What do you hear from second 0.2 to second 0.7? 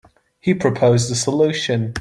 He